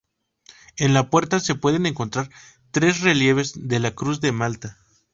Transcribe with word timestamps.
En 0.77 0.95
la 0.95 1.11
puerta 1.11 1.39
se 1.39 1.53
pueden 1.53 1.85
encontrar 1.85 2.31
tres 2.71 3.01
relieves 3.01 3.53
de 3.67 3.79
la 3.79 3.91
cruz 3.91 4.19
de 4.19 4.31
Malta. 4.31 4.79